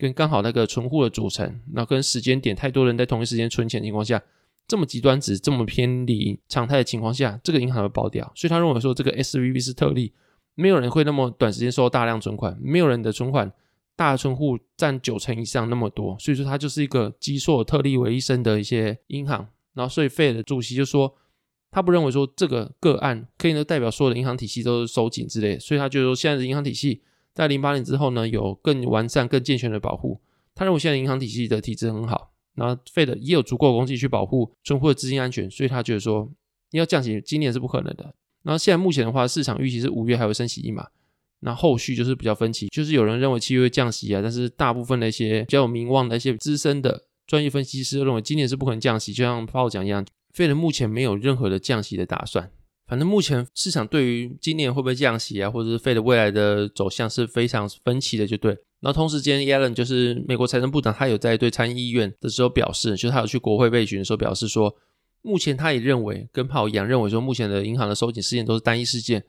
[0.00, 4.22] 跟刚好那个存户的组成，那跟时间点太多人在同一时间存钱的情况下，
[4.68, 8.30] 这么极端值这么偏离常态的情况下，这个银行会爆掉。
[8.36, 10.12] 所以他认为说这个 SVB 是特例，
[10.54, 13.52] 没有人会那么短时间收到大量存款，没有人的存款
[13.98, 19.48] 大的存户占九成以上那么多，所以说它就是一个集所有特例为一身的一些银行。
[19.74, 21.12] 然后所以费的主席就说，
[21.72, 27.02] 他不认为说这个个案可以呢代表所有的银行体系都是收紧之类，所以他就说现在的银行体系。
[27.34, 30.20] 在零八年之后呢，有更完善、更健全的保护。
[30.54, 36.28] 他认为现在银行体系的体制很好，然后 Fed 也有足够的工具去保护存户的资金安全，所以他觉得说
[36.70, 38.14] 你要降息，今年是不可能的。
[38.42, 40.88] 然后现在目前的话，市场预期是五月还会升息一码，
[41.40, 52.50] 那后续就是比较分歧，就是有人认为七月会降息啊，但是大部分的一些比较有名望的一些资深的专业分析师认为今年是不可能降息，就像鲍讲一样费了目前没有任何的降息的打算。
[52.86, 58.52] 反正目前市场对于今年会不会降息啊，或者是 Fed 未来的走向是非常分歧的，就对。
[58.80, 64.74] 然后同时间，Yellen 就是美国财政部长，他有在对参议院的时候表示，就是他有去国会备询的时候表示说，
[65.20, 69.22] 目前他也认为跟鲍一样，认为说目前的银行的收紧事件都是单一事件。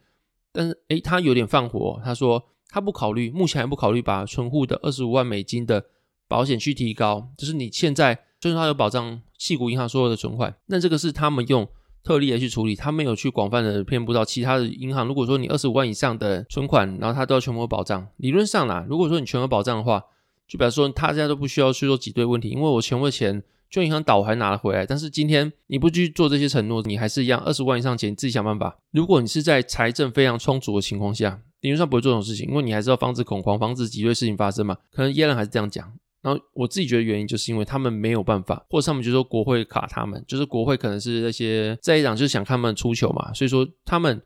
[0.51, 5.85] 但是，诶，他有点放火，他说他不考虑，目前还不考虑把存户的二十五万美金的
[6.27, 11.67] 保险去提高，就是你现在就是他有保障矽谷银行所有的存款，那这个是他们用。
[12.01, 15.05] 特例的去处理，他没有去广泛的遍布到其他的银行。
[15.05, 20.01] 如果说你二十五万以上的存款，然后他都要全额保障，理论上啦，如果说你全额保障的话，
[20.47, 24.85] 就表示说他家都不需要去做挤兑问题，因为我全额钱就银行倒还拿了回来。
[24.85, 28.77] 但是今天你不去做这些承诺，你还是一样二十万以上钱你自己想办法。
[28.91, 34.77] 如果你是在财政非常充足的情况下，理论上不会做这种事情，因为你还是要防止恐慌，防止挤兑事情发生嘛。
[34.91, 35.91] 可能耶伦还是这样讲。
[36.21, 44.21] 然后我自己觉得原因就是因为他们没有办法，或者他们就说国会卡他们，就是国会可能是那些在野党就是想看他们出糗嘛，所以说他们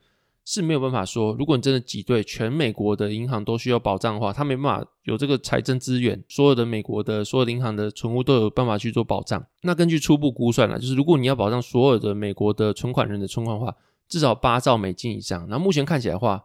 [0.45, 9.45] 是没有办法说，如果你真的挤兑全美国的银行都需要保障的话，他没办法有这个财政资源，所有的美国的所有银行的存户都有办法去做保障。
[9.61, 13.73] 那根据初步估算呢，就是如果你要保障所有的美国的存款人的存款话，
[14.09, 15.47] 至少八兆美金以上。
[15.49, 16.43] 那目前看起来的话，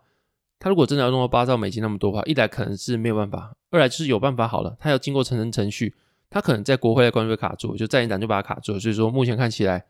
[0.60, 3.56] 他如果真的要弄到八兆美金那么多的话，一来可能是没有办法。
[3.70, 5.94] 二来就是有办法好了，他要经过层层程序，
[6.30, 8.78] 他可能在国会的关系会卡住，就在野党就把他卡住。
[8.78, 9.84] 所以说目前看起来，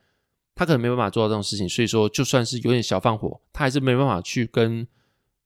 [0.58, 1.68] 他可能没办法做到这种事情。
[1.68, 4.84] 所以说就算是有点小放火，他还是没办法去跟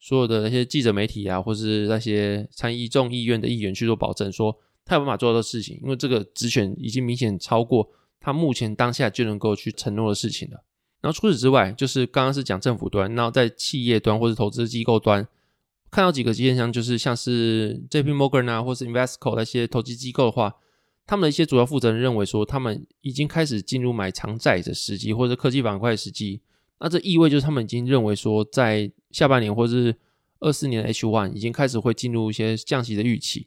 [0.00, 10.64] 所有的那些记者媒体啊，或是那些参议众议院的议员去做保证，说他有办法做到的事情，因为这个职权已经明显超过他目前当下就能够去承诺的事情了。
[11.02, 15.28] 然后除此之外，就是刚刚是讲政府端，然后在企业端或是投资机构端。
[15.90, 20.56] 看到几个现象，就是像是 JP Morgan 啊，或是 Investco 那些投机机构的话，
[21.12, 26.40] 他们的一些主要负责人认为说，他们已经开始进入买长债的时机，或者科技板块的时机。
[26.80, 29.94] 那这意味就是他们已经认为说，在下半年或者是
[30.40, 33.46] 二四年的 H one 已经开始会进入一些降息的预期。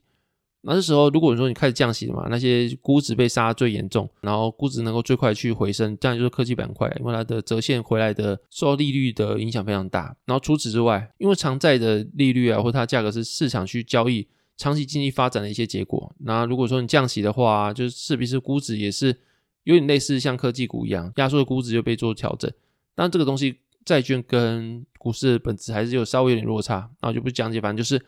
[0.61, 10.15] 那这时候，如果说你开始降息了嘛，那些估值被杀最严重，然后估值能够最快去回升，这样就是科技板块，因为它的折现回来的受利率的影响非常大。
[10.25, 16.13] 然后除此之外，因为长债的利率啊，或它价格是市场去交易长期经济发展的一些结果。
[16.19, 19.15] 那如果说你降息的话，就是势必是估值也是
[19.63, 22.51] 有点类似像科技股一样，压缩的估值就被做调整。
[22.93, 28.03] 但这个东西债券跟股市的本质还是有稍微有点落差，那我就不讲解，反正就是。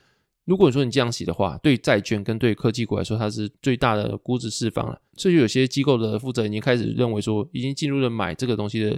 [0.45, 4.97] 如果你说你降息的话，对债券跟对科技股来说，它是最大的估值释放了。
[5.17, 8.91] 所以有些机构的负责人已经开始认为说，已经进入了买这个东西的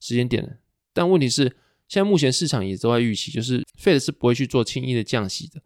[0.00, 0.48] 时间点了。
[0.94, 1.42] 但问题是，
[1.88, 5.60] 现在目前市场也都在预期，就是 Fed 是不会去做轻易的降息的。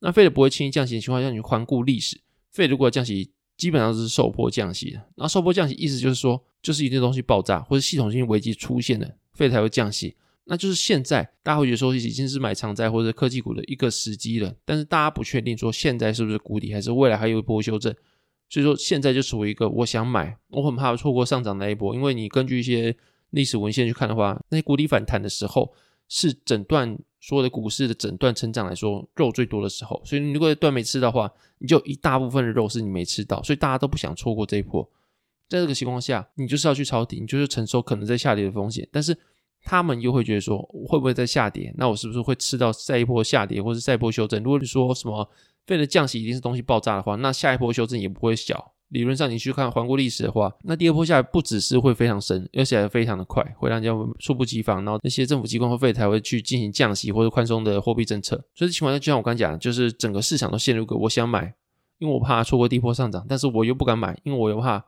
[0.00, 2.20] 那 Fed 不会轻易降息的情况下，你环顾历史
[2.54, 5.02] ，Fed 如果降息，基本上是受迫降息的。
[5.16, 10.16] 那受迫降息意思就是说，就是一定东西爆炸或者系统性危机出现了，Fed 才会降息。
[10.44, 17.94] 那就是现在，大家会觉得说已经是买长债或者科技股的一个时机了，但是大家不确定说现在是不是谷底，还是未来还有一波修正。
[18.48, 22.96] 所以说现在就处于一个我想买，我很怕错过上涨那一波，因为你根据一些
[23.30, 25.70] 历史文献去看的话，那些谷底反弹的时候
[26.08, 34.82] 是整段所有的股市的整段成长来说肉最多的时候，所以你如果一段没吃的话，你就一大部分的肉是你没吃到，所以大家都不想错过这一波。
[35.48, 39.16] 在这个情况下，你就是要去抄底，你就是承受可能在下跌的风险，但是。
[39.64, 41.74] 他们又会觉得说，会不会再下跌？
[41.76, 44.40] 那我是不是会吃到再一波下跌，或是再一波修正？
[44.42, 45.28] 如果你说什么
[45.66, 48.72] 费的降息一定是东西爆炸的话，那下一波修正也不会小。
[48.88, 54.84] 理论上，你去看环顾历史的话，那第二波下来不只是会非常深，而且还非常的快，会让人家猝不及防。
[54.84, 58.42] 然后那些政府机关会费才会去进行降息或者宽松的货币政策。
[58.54, 61.54] 所以情况下，就像我刚讲，就是整个市场都陷入个我想买，
[61.98, 64.78] 因为我怕错过第一波上涨，但是我又不敢买，因为我又怕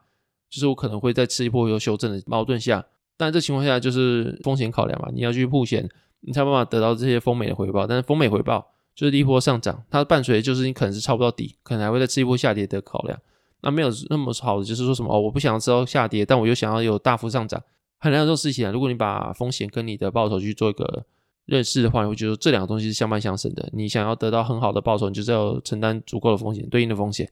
[0.49, 2.83] 就是我可能会再吃一波又修正的矛盾下。
[3.17, 5.87] 但这情况下就是风险考量嘛，你要去曝险，
[6.21, 7.85] 你才有办法得到这些丰美的回报。
[7.85, 13.19] 但是丰美回报就是第一波上涨，它伴随的就是你可能是抄不到底，可能还会再吃一波下跌的考量。
[13.61, 17.61] 那没有那么好的就是说什么哦，我不想要知道下跌，但我又想要有大幅上涨，
[17.99, 18.71] 很难有这种事情啊。
[18.71, 21.05] 如果你把风险跟你的报酬去做一个
[21.45, 23.69] 认识的话，你会觉得这两个东西是相伴相生的。
[23.73, 27.29] 你想要得到很好的报酬，你就是要承担足够的风险，对应的风险。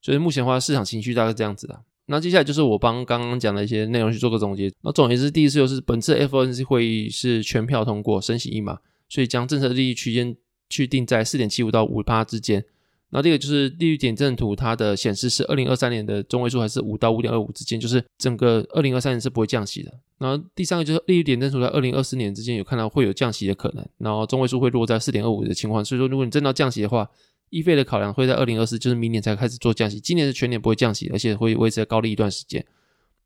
[0.00, 1.78] 所以目前的话，市场情绪大概是这样子的。
[2.06, 4.72] 那接下来就是我帮刚刚讲的一些内容去做个总结。
[4.82, 10.36] 那总结是第一次就是本次 FOMC 会议是全票通过升息一码，所以将政策利率区间
[10.70, 12.64] 去定在四点七五到五趴之间。
[13.10, 19.92] 那这个就是利率点阵图，它的显示是二零二三年的中位数还是五到五点二五之间，就是整个二零二三年是不会降息的。
[20.18, 25.84] 然后第三个就是利率点阵图在二零二四年之间有看到会有降息的可能，然后中位数会落在四点二五的情况。
[25.84, 27.08] 所以说，如果你真的要降息的话，
[27.50, 32.64] 一费的考量会在二零二四，就是明年才开始做降息，今年是全年不会降息，而且会维持在高利一段时间。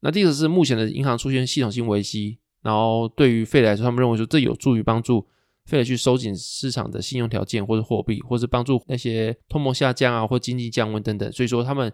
[0.01, 5.27] 那第二个是目前的银行出现系统性危机，然后对于费来说，他们认为说这有助于帮助
[5.71, 11.93] 费来去收紧市场的信用条件或者货币，或者帮助那些通膨下降啊，或经济降温等等，所以说他们。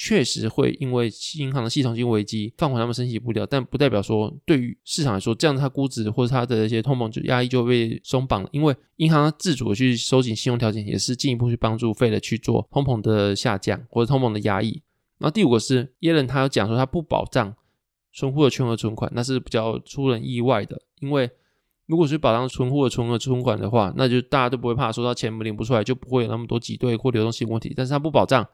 [0.00, 8.48] 确实会因为银行的系统性危机放缓他们升息步调，但不代表说对于市场来说，这样它估值或者它的一些通膨就压抑就被松绑了。
[8.52, 14.80] 因为银行自主的去收紧信用条件，也是进一步去帮助费的去做通膨的下降或者通膨的压抑。
[15.18, 17.52] 那第五个是耶伦，他有讲说他不保障
[18.12, 20.80] 存户的全额存款，那是比较出人意外的。
[21.00, 21.28] 因为
[21.88, 27.72] 如果是保障存户的存额存款的话，那就大家都不会怕说到钱领不出来，就不会有那么多挤兑或流动性问题。
[27.76, 28.46] 但是他不保障。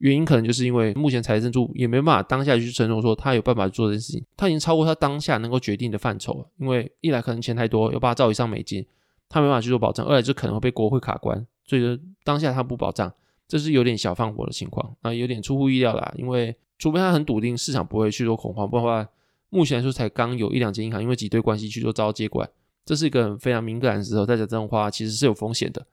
[0.00, 6.46] 原因可能就是因为目前财政部也没办法当下去承诺说他有办法做这件事情，他已经超过他当下能够决定的范畴了。
[6.58, 8.86] 因为一来可能钱太多，有八兆以上美金，
[9.28, 13.12] 他没办法去做保障；二来就可能会被国会卡关，所以说当下他不保障，
[13.48, 16.14] 这是有点小放火的情况啊，有点出乎意料啦。
[16.16, 19.10] 因为除非他很笃定市场不会去做恐慌，不然的话，
[19.50, 22.48] 目前来说才刚有一两间银行因为挤兑关系去做招接管，
[22.88, 25.86] 这是一个非常敏感的时候，再讲这种话其实是有风险的。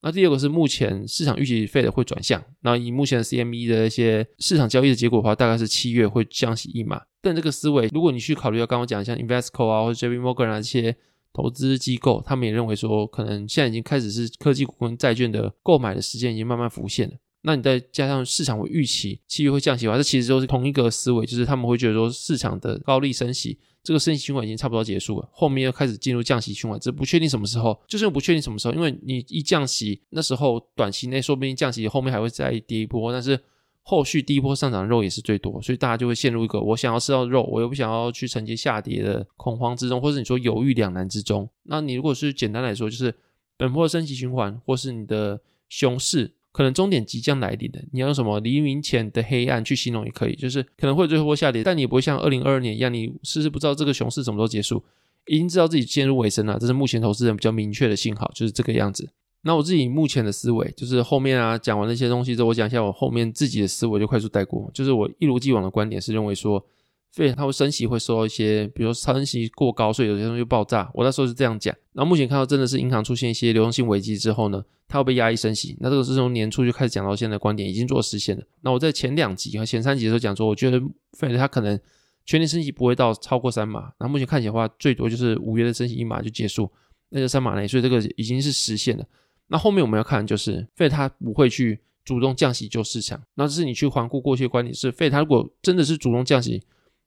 [0.00, 7.02] 那第二个是目前市场预期费的会转向，那以目前 CME 的一些市场交易的结果的话，大概是七月会降息一码。
[7.20, 10.96] 但这个思维，如果你去考虑到刚刚讲像 Invesco 啊或者 JP Morgan 啊这些
[11.34, 17.16] 投资机构，他们也认为说，可能现在已经开始是科技股跟债券的购买的时间已经慢慢浮现了。
[17.42, 23.58] 那你再加上市场会预期七月会降息的话，这其实都是同一个思维，就是他们会觉得说市场的高利升息。
[23.82, 33.40] 这个升息循环已经差不多结束了，后面又开始进入降息循环，这不确定什么时候，就是不确定什么时候，因为你一降息，那时候短期内说不定降息后面还会再跌一波，但是
[33.82, 41.48] 后续第一波上涨的肉也是最多，所以大家就会陷入一个我想要吃到肉，我又不想要去承接下跌的恐慌之中，或者你说犹豫两难之中。
[41.62, 43.14] 那你如果是简单来说，就是
[43.56, 46.34] 本波升息循环，或是你的熊市。
[46.52, 54.82] 可能终点即将来临的，你要用什么黎明前的黑暗去形容也可以，就是可能会最后波下跌，但你不会像二零二二年一样，你迟迟不知道这个熊市什么时候结束，
[55.26, 59.08] 已经知道自己进入尾声了，这是目前投资人比较明确的信号，就是这个样子。
[59.42, 66.64] 那我自己目前的思维，就是后面啊讲完那些东西之后，我讲一下我后面自己的思维就快速带过，就是我一如既往的观点是认为说。
[67.12, 70.90] 所以它会升息，会受到一些，比如说升息过高，所以有些东西爆炸。
[70.94, 71.74] 我那时候是这样讲。
[71.92, 75.76] 然后目前看到真的是银行出现一些流动性危机之后呢，它会被压抑升息。
[75.80, 78.42] 那这个是从年初就开始讲到现在的观点，已经做实现了。
[78.60, 80.80] 那我在前两集和前三集的时候讲说，我觉得
[81.14, 81.78] 费它可能
[82.24, 83.92] 全年升息不会到超过三码。
[83.98, 86.70] 那目前看起来的话，最多就是五月的升息一码就结束，
[87.08, 89.04] 那就三码内，所以这个已经是实现了。
[89.48, 93.20] 那后面我们要看就是费他不会去主动降息救市场。
[93.34, 96.62] 那这是你去环顾过去的观点是，费他如果真的是主动降息，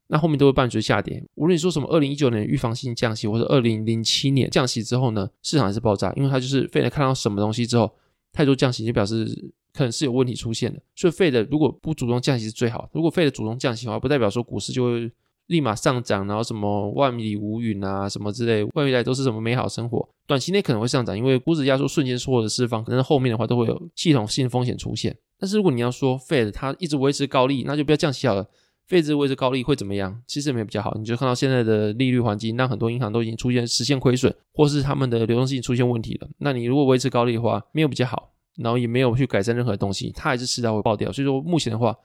[0.08, 1.24] 那后面都会伴随下跌。
[1.36, 7.92] 无论你说什么二零一九年预防性降息，或者二零零七年降息之后呢，市场还是爆炸，因为它就是费德看到什么东西之后，
[8.32, 9.26] 太多降息就表示
[9.74, 10.80] 可能是有问题出现的。
[10.96, 12.90] 所以费德如果不主动降息是最好。
[12.94, 15.12] 如果费德主动降息的话，不代表说股市就会
[15.48, 20.08] 立马上涨，然后什么万里无云啊什么之类，未来都是什么美好生活。
[20.26, 25.16] 短期内可能会上涨，因为股指压缩瞬间所有的释放，可能后面的话都会有系统性风险出现。
[25.38, 28.48] 但是如果你要说费德它一直维持高利，那就不要降息好了。
[28.86, 30.22] 费值维持高利会怎么样？
[30.28, 30.94] 其实也没有比较好。
[30.98, 36.28] 你就看到现在的利率环境，那很多银行都已经出现实现亏损，或是他们的流动性出现问题了。
[36.40, 41.12] 那你如果维持高利的话，没有比较好，然后也没有去改善任何东西，它还是迟早会爆掉。
[41.12, 41.96] 所以说目前的话，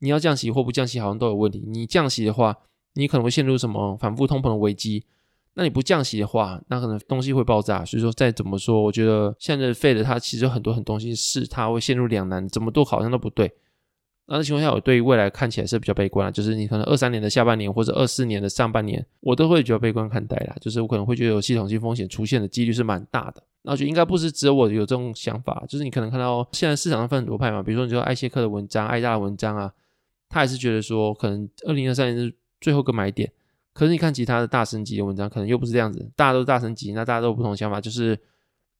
[0.00, 1.62] 你要降息或不降息，好像都有问题。
[1.66, 2.56] 你降息的话，
[2.94, 5.04] 你可能会陷入什么反复通膨的危机；
[5.54, 7.84] 那你不降息的话，那可能东西会爆炸。
[7.84, 13.50] 所以说再怎么说，我觉得现在的费的它其实有很多很多东西是它会陷入两难，怎么都好像都不对。
[14.28, 20.56] 那的情况下，我对于未来看起来是比较悲观的，就是你可能二三年的下半年或者二四年的上半年，我都会比较悲观看待啦。
[20.60, 23.42] 就是我可能会觉得有系统性风险出现的几率是蛮大的。
[23.62, 29.72] 那我觉得应该不是只有我有这种想法，就是你可能看到现在市场上分很多派嘛，比如说你说艾谢克的文章、艾大的文章啊，
[30.28, 33.30] 他还是觉得说可能二零二三年是最后个买点。
[33.72, 38.18] 可是你看其他的大升级的文章，可能又不是这样子，大家都大升级，那大家都有不同的想法，就是。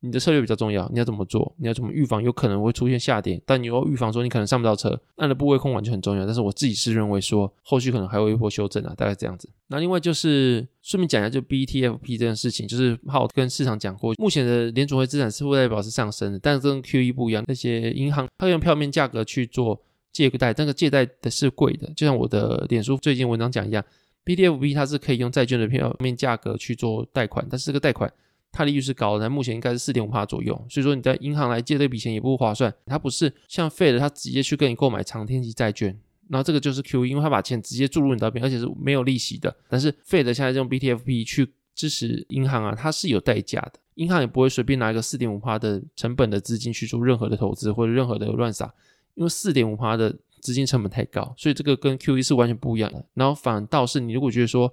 [0.06, 1.52] 你的策略比较重要，你要怎么做？
[1.58, 3.42] 你要怎么预防有可能会出现下跌？
[3.44, 6.24] 但你要预防说你可能上不到车，那你的部位控管就很重要。
[6.24, 9.50] 但是我自己是认为说，后续可能还有一波修正啊，大概这样子。
[9.66, 19.80] 那另外就是顺便讲一下，就 BTFP 这件事情，就是好跟市场讲过，目前的联储会资产是负债表是上升的，但是跟 QE 不一样，那些银行它用票面价格去做
[20.12, 23.84] 借贷，那个借贷的是贵的，就像我的脸书最近文章讲一样
[24.24, 28.12] ，BTFP 它是可以用债券的票面价格去做贷款，但是这个贷款。
[28.56, 32.72] 它利率是高的，但目前应该是四点五趴左右，所以说你在银行来借这笔钱也不划算。
[32.86, 35.88] 它不是像 Fed，它直接去跟你购买长天期债券，
[36.30, 39.54] 然后这个就是 QE，因为它把钱直接注入你那边，而且是没有利息的。
[39.68, 48.72] 但是 Fed 现在用 BTFP 去支持银行啊，它是有代价的，银行也不会随便拿一个四点五趴的成本的资金去做任何的投资或者任何的乱撒，
[49.14, 53.04] 因为四点五趴的资金成本太高，所以这个跟 QE 是完全不一样的。
[53.12, 54.72] 然后反倒是你如果觉得说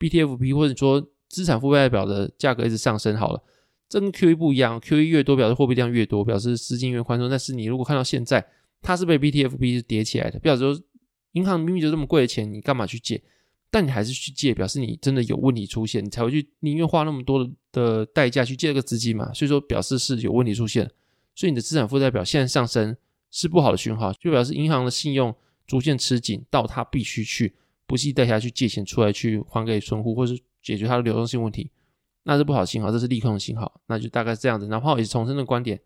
[0.00, 3.40] BTFP 或者说资产负债表的价格一直上升好了，
[3.88, 7.30] 这跟 QE 不一样，QE 越多表示货币量越多，表示资金越宽松。
[7.30, 8.44] 但是你如果看到现在
[8.82, 10.78] 它是被 BTFP 叠起来的，表示说
[11.32, 13.22] 银行明明就这么贵的钱，你干嘛去借？
[13.70, 19.32] 但你还是去借，表示你真的有问题出现，你才会去宁愿花那么多的代价去借这个资金嘛。
[19.32, 20.90] 所以说表示是有问题出现，
[21.36, 22.96] 所以你的资产负债表现在上升
[23.30, 25.32] 是不好的讯号，就表示银行的信用
[25.68, 27.54] 逐渐吃紧，到它必须去
[27.86, 30.36] 不惜代价去借钱出来去还给存户，或是。
[30.62, 31.70] 解决它的流动性问题，
[32.24, 34.66] 那是不好的信号，这是利空的信号，那就大概是这样子。
[34.68, 35.80] 然后也是重申的观点，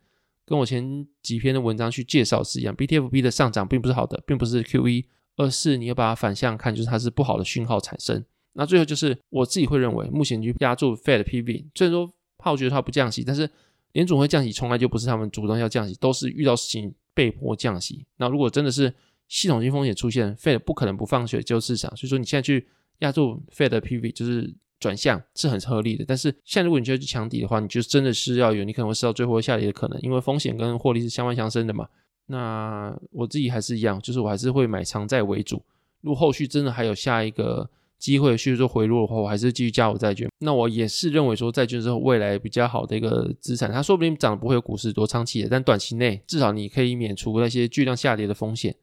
[0.44, 5.04] 跟我前几篇的文章去介绍是一样，BTFP 的上涨并不是好的，并不是 QE，
[5.37, 8.24] 而是你要把它反向看，就是它是不好的讯号产生。
[8.54, 13.48] 那最后就是我自己会认为，目前去压住 Fed PV，虽然说炮觉得它不降息，但是
[13.92, 18.04] 联总会降息从来就不是他们主动要降息，都是遇到事情被迫降息。
[18.16, 18.92] 那如果真的是
[19.28, 22.66] 系统性风险出现，Fed 不可能不放水救市场，所以说你现在去
[22.98, 24.52] 压住 Fed PV 就是。
[24.85, 31.88] 转向是很合理的，但是现在如果你觉得去抢底的话，你就真的是要有你可能会受到最后下跌的可能，因为风险跟获利是相伴相生的嘛。
[32.27, 35.62] 那我自己还是一样，就是我还是会买长债为主。
[36.03, 40.29] 如果后续真的还有下一个机会去做回落的话，我还是继续加我债券。
[40.40, 48.75] 那我也是认为说债券是未来比较好的一个资产，它说不定涨得不会有股市多长期的，但短期内至少你可以免除那些巨量下跌的风险。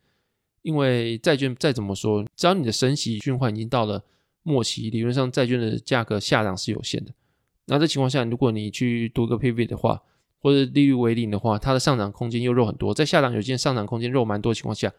[0.64, 4.04] 因为债券再怎么说，只要你的升息循环已经到了。
[4.44, 7.14] 末期理论上债券的价格下档是有限的，
[7.66, 10.02] 那这情况下，如果你去读个 P V 的话，
[10.40, 14.92] 或者利率为零的话，它的上涨空间又肉很多，在下档有件上涨空间肉蛮多的情况下，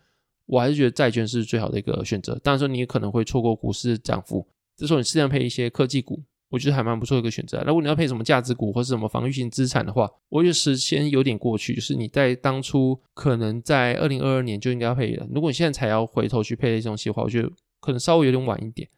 [0.47, 2.39] 我还是觉得债券是最好的一个选择。
[2.43, 7.61] 当然说你也可能会错过股市涨幅，这时候你适当配一些科技股，我觉得还蛮不错的一个选择。
[7.67, 15.27] 如果你要配什么价值股或是什么防御性资产的话，我觉得时间有点过去，就是你在当初可能在二零二二年就应该要配了。
[15.35, 18.89] 如果你现在才要回头去配这种东西的话，我觉得可能稍微有点晚一点。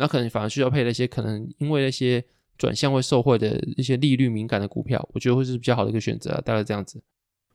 [0.00, 2.24] 那可能反而需要配那些可能因为那些
[2.56, 7.02] 转向会受惠的一些利率敏感的股票，我觉得会是比较好的一个选择，大概这样子。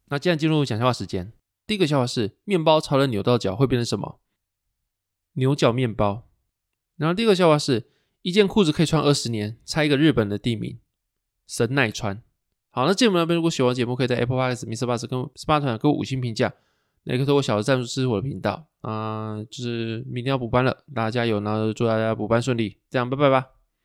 [0.10, 1.34] 那接下来进入讲笑话时间，
[1.66, 4.20] 第一个笑话是面包朝人扭到脚会变成什么？
[5.34, 6.28] 牛角面包。
[6.98, 7.86] 然后第二个笑话是
[8.22, 10.80] 一件裤子可以穿二十年，猜一个日本的地名，
[11.48, 12.22] 神奈川。
[12.70, 16.54] 好，那节目那边如果喜欢节目，可以在 Apple Podcast、MixerBox 跟 Spotify 给我五星评价。
[17.06, 23.55] 那个通过小的赞助支持我的频道啊、就是明天要补班了，大家加油，呢祝大家补班顺利，这样拜拜吧。